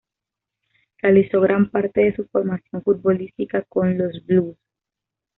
[1.03, 4.57] Realizó gran parte de su formación futbolística con los "Blues".